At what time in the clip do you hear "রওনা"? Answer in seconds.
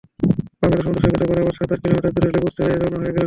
2.73-2.97